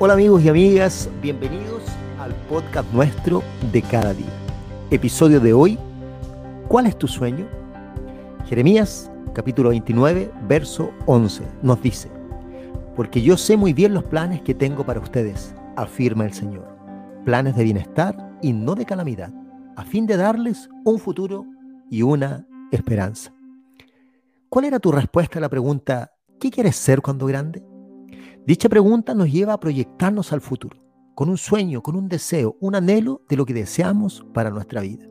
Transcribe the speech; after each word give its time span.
Hola 0.00 0.14
amigos 0.14 0.44
y 0.44 0.48
amigas, 0.48 1.10
bienvenidos 1.20 1.82
al 2.20 2.32
podcast 2.48 2.88
nuestro 2.92 3.42
de 3.72 3.82
cada 3.82 4.14
día. 4.14 4.30
Episodio 4.92 5.40
de 5.40 5.52
hoy, 5.52 5.76
¿cuál 6.68 6.86
es 6.86 6.96
tu 6.96 7.08
sueño? 7.08 7.48
Jeremías 8.46 9.10
capítulo 9.34 9.70
29, 9.70 10.30
verso 10.46 10.92
11 11.06 11.42
nos 11.62 11.82
dice, 11.82 12.08
porque 12.94 13.22
yo 13.22 13.36
sé 13.36 13.56
muy 13.56 13.72
bien 13.72 13.92
los 13.92 14.04
planes 14.04 14.40
que 14.42 14.54
tengo 14.54 14.86
para 14.86 15.00
ustedes, 15.00 15.52
afirma 15.74 16.24
el 16.26 16.32
Señor, 16.32 16.68
planes 17.24 17.56
de 17.56 17.64
bienestar 17.64 18.38
y 18.40 18.52
no 18.52 18.76
de 18.76 18.86
calamidad, 18.86 19.32
a 19.74 19.82
fin 19.82 20.06
de 20.06 20.16
darles 20.16 20.70
un 20.84 21.00
futuro 21.00 21.44
y 21.90 22.02
una 22.02 22.46
esperanza. 22.70 23.34
¿Cuál 24.48 24.66
era 24.66 24.78
tu 24.78 24.92
respuesta 24.92 25.40
a 25.40 25.42
la 25.42 25.48
pregunta, 25.48 26.12
¿qué 26.38 26.52
quieres 26.52 26.76
ser 26.76 27.02
cuando 27.02 27.26
grande? 27.26 27.67
Dicha 28.48 28.70
pregunta 28.70 29.12
nos 29.12 29.30
lleva 29.30 29.52
a 29.52 29.60
proyectarnos 29.60 30.32
al 30.32 30.40
futuro, 30.40 30.82
con 31.14 31.28
un 31.28 31.36
sueño, 31.36 31.82
con 31.82 31.96
un 31.96 32.08
deseo, 32.08 32.56
un 32.60 32.74
anhelo 32.76 33.20
de 33.28 33.36
lo 33.36 33.44
que 33.44 33.52
deseamos 33.52 34.24
para 34.32 34.48
nuestra 34.48 34.80
vida. 34.80 35.06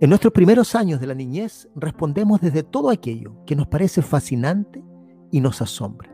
En 0.00 0.08
nuestros 0.08 0.32
primeros 0.32 0.74
años 0.74 0.98
de 0.98 1.06
la 1.06 1.14
niñez 1.14 1.68
respondemos 1.76 2.40
desde 2.40 2.64
todo 2.64 2.90
aquello 2.90 3.36
que 3.46 3.54
nos 3.54 3.68
parece 3.68 4.02
fascinante 4.02 4.82
y 5.30 5.40
nos 5.40 5.62
asombra. 5.62 6.10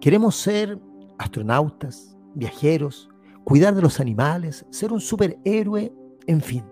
Queremos 0.00 0.34
ser 0.34 0.76
astronautas, 1.18 2.16
viajeros, 2.34 3.08
cuidar 3.44 3.76
de 3.76 3.82
los 3.82 4.00
animales, 4.00 4.66
ser 4.70 4.92
un 4.92 5.00
superhéroe, 5.00 5.94
en 6.26 6.40
fin. 6.40 6.64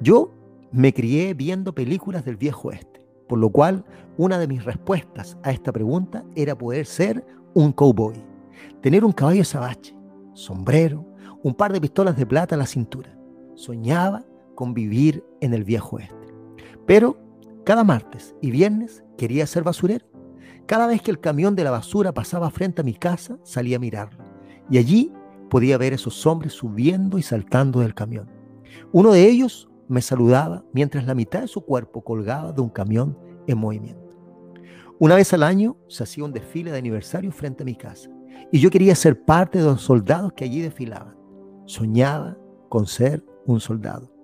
Yo 0.00 0.34
me 0.72 0.92
crié 0.92 1.34
viendo 1.34 1.72
películas 1.72 2.24
del 2.24 2.36
viejo 2.36 2.70
oeste, 2.70 3.06
por 3.28 3.38
lo 3.38 3.50
cual 3.50 3.84
una 4.16 4.40
de 4.40 4.48
mis 4.48 4.64
respuestas 4.64 5.38
a 5.44 5.52
esta 5.52 5.70
pregunta 5.70 6.24
era 6.34 6.58
poder 6.58 6.84
ser 6.84 7.24
un 7.54 7.72
cowboy, 7.72 8.14
tener 8.80 9.04
un 9.04 9.12
caballo 9.12 9.44
sabache, 9.44 9.94
sombrero, 10.34 11.06
un 11.42 11.54
par 11.54 11.72
de 11.72 11.80
pistolas 11.80 12.16
de 12.16 12.26
plata 12.26 12.54
a 12.54 12.58
la 12.58 12.66
cintura. 12.66 13.16
Soñaba 13.54 14.24
con 14.54 14.74
vivir 14.74 15.24
en 15.40 15.54
el 15.54 15.64
viejo 15.64 15.96
oeste. 15.96 16.14
Pero 16.86 17.18
cada 17.64 17.84
martes 17.84 18.34
y 18.40 18.50
viernes 18.50 19.04
quería 19.16 19.46
ser 19.46 19.62
basurero. 19.62 20.06
Cada 20.66 20.86
vez 20.86 21.02
que 21.02 21.10
el 21.10 21.20
camión 21.20 21.54
de 21.54 21.64
la 21.64 21.70
basura 21.70 22.12
pasaba 22.12 22.50
frente 22.50 22.80
a 22.80 22.84
mi 22.84 22.94
casa, 22.94 23.38
salía 23.42 23.76
a 23.76 23.80
mirarlo. 23.80 24.24
Y 24.70 24.78
allí 24.78 25.12
podía 25.50 25.78
ver 25.78 25.92
esos 25.92 26.26
hombres 26.26 26.52
subiendo 26.54 27.18
y 27.18 27.22
saltando 27.22 27.80
del 27.80 27.94
camión. 27.94 28.30
Uno 28.92 29.12
de 29.12 29.28
ellos 29.28 29.68
me 29.88 30.00
saludaba 30.00 30.64
mientras 30.72 31.06
la 31.06 31.14
mitad 31.14 31.42
de 31.42 31.48
su 31.48 31.60
cuerpo 31.60 32.02
colgaba 32.02 32.52
de 32.52 32.62
un 32.62 32.70
camión 32.70 33.18
en 33.46 33.58
movimiento. 33.58 34.01
Una 35.02 35.16
vez 35.16 35.32
al 35.32 35.42
año 35.42 35.76
se 35.88 36.04
hacía 36.04 36.22
un 36.22 36.32
desfile 36.32 36.70
de 36.70 36.78
aniversario 36.78 37.32
frente 37.32 37.64
a 37.64 37.66
mi 37.66 37.74
casa 37.74 38.08
y 38.52 38.60
yo 38.60 38.70
quería 38.70 38.94
ser 38.94 39.24
parte 39.24 39.58
de 39.58 39.64
los 39.64 39.82
soldados 39.82 40.32
que 40.34 40.44
allí 40.44 40.60
desfilaban. 40.60 41.16
Soñaba 41.66 42.36
con 42.68 42.86
ser 42.86 43.24
un 43.44 43.58
soldado. 43.58 44.14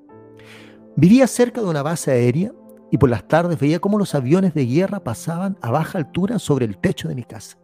Vivía 0.94 1.26
cerca 1.26 1.60
de 1.60 1.66
una 1.66 1.82
base 1.82 2.12
aérea 2.12 2.52
y 2.92 2.98
por 2.98 3.10
las 3.10 3.26
tardes 3.26 3.58
veía 3.58 3.80
cómo 3.80 3.98
los 3.98 4.14
aviones 4.14 4.54
de 4.54 4.66
guerra 4.66 5.02
pasaban 5.02 5.58
a 5.62 5.72
baja 5.72 5.98
altura 5.98 6.38
sobre 6.38 6.64
el 6.64 6.78
techo 6.78 7.08
de 7.08 7.16
mi 7.16 7.24
casa. 7.24 7.58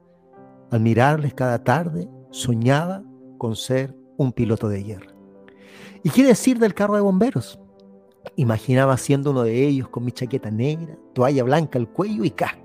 Al 0.72 0.80
mirarles 0.80 1.34
cada 1.34 1.62
tarde, 1.62 2.08
soñaba 2.32 3.04
con 3.38 3.54
ser 3.54 3.96
un 4.16 4.32
piloto 4.32 4.68
de 4.68 4.82
guerra. 4.82 5.14
¿Y 6.02 6.10
qué 6.10 6.24
decir 6.24 6.58
del 6.58 6.74
carro 6.74 6.96
de 6.96 7.02
bomberos? 7.02 7.60
Imaginaba 8.34 8.96
siendo 8.96 9.30
uno 9.30 9.44
de 9.44 9.68
ellos 9.68 9.88
con 9.88 10.04
mi 10.04 10.10
chaqueta 10.10 10.50
negra, 10.50 10.98
toalla 11.12 11.44
blanca 11.44 11.78
al 11.78 11.88
cuello 11.88 12.24
y 12.24 12.32
casco 12.32 12.63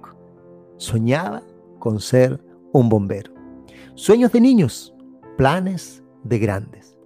Soñaba 0.79 1.43
con 1.77 1.99
ser 1.99 2.41
un 2.71 2.87
bombero. 2.87 3.33
Sueños 3.95 4.31
de 4.31 4.39
niños, 4.39 4.95
planes 5.37 6.01
de 6.23 6.39
grandes. 6.39 6.97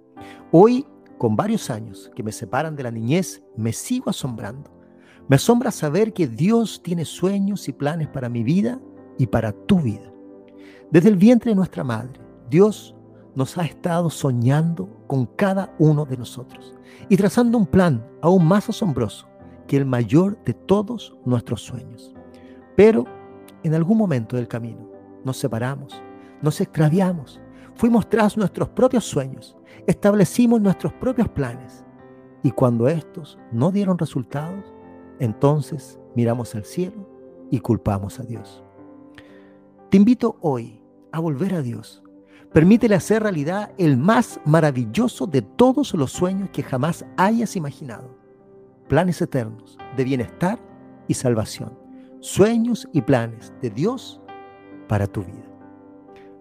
Hoy, 0.52 0.86
con 1.18 1.34
varios 1.34 1.70
años 1.70 2.08
que 2.14 2.22
me 2.22 2.30
separan 2.30 2.76
de 2.76 2.84
la 2.84 2.92
niñez, 2.92 3.42
me 3.56 3.72
sigo 3.72 4.10
asombrando. 4.10 4.70
Me 5.26 5.34
asombra 5.34 5.72
saber 5.72 6.12
que 6.12 6.28
Dios 6.28 6.82
tiene 6.84 7.04
sueños 7.04 7.68
y 7.68 7.72
planes 7.72 8.06
para 8.06 8.28
mi 8.28 8.44
vida 8.44 8.80
y 9.18 9.26
para 9.26 9.50
tu 9.50 9.80
vida. 9.80 10.12
Desde 10.92 11.08
el 11.08 11.16
vientre 11.16 11.50
de 11.50 11.56
nuestra 11.56 11.82
madre, 11.82 12.20
Dios 12.48 12.94
nos 13.34 13.58
ha 13.58 13.64
estado 13.64 14.08
soñando 14.08 14.88
con 15.08 15.26
cada 15.26 15.74
uno 15.80 16.04
de 16.04 16.16
nosotros 16.16 16.76
y 17.08 17.16
trazando 17.16 17.58
un 17.58 17.66
plan 17.66 18.06
aún 18.22 18.46
más 18.46 18.68
asombroso 18.68 19.26
que 19.66 19.76
el 19.76 19.84
mayor 19.84 20.38
de 20.44 20.54
todos 20.54 21.16
nuestros 21.24 21.62
sueños. 21.62 22.14
Pero 22.76 23.04
en 23.64 23.74
algún 23.74 23.98
momento 23.98 24.36
del 24.36 24.46
camino 24.46 24.90
nos 25.24 25.38
separamos, 25.38 26.00
nos 26.42 26.60
extraviamos, 26.60 27.40
fuimos 27.74 28.08
tras 28.08 28.36
nuestros 28.36 28.68
propios 28.68 29.04
sueños, 29.04 29.56
establecimos 29.86 30.60
nuestros 30.60 30.92
propios 30.92 31.28
planes 31.30 31.84
y 32.42 32.50
cuando 32.50 32.88
estos 32.88 33.38
no 33.50 33.72
dieron 33.72 33.98
resultados, 33.98 34.72
entonces 35.18 35.98
miramos 36.14 36.54
al 36.54 36.64
cielo 36.64 37.08
y 37.50 37.58
culpamos 37.58 38.20
a 38.20 38.22
Dios. 38.22 38.62
Te 39.90 39.96
invito 39.96 40.36
hoy 40.42 40.82
a 41.10 41.20
volver 41.20 41.54
a 41.54 41.62
Dios. 41.62 42.02
Permítele 42.52 42.94
hacer 42.94 43.22
realidad 43.22 43.72
el 43.78 43.96
más 43.96 44.40
maravilloso 44.44 45.26
de 45.26 45.42
todos 45.42 45.94
los 45.94 46.12
sueños 46.12 46.50
que 46.50 46.62
jamás 46.62 47.04
hayas 47.16 47.56
imaginado. 47.56 48.16
Planes 48.88 49.22
eternos 49.22 49.78
de 49.96 50.04
bienestar 50.04 50.58
y 51.08 51.14
salvación 51.14 51.83
sueños 52.24 52.88
y 52.94 53.02
planes 53.02 53.52
de 53.60 53.68
Dios 53.68 54.18
para 54.88 55.06
tu 55.06 55.22
vida. 55.22 55.44